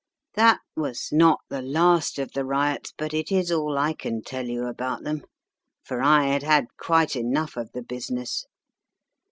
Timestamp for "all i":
3.51-3.93